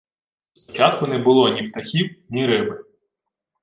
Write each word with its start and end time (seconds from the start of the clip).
Спочатку 0.53 1.07
не 1.07 1.17
було, 1.17 1.53
ні 1.53 1.63
птахів, 1.63 2.15
ні 2.29 2.47
риби. 2.47 2.85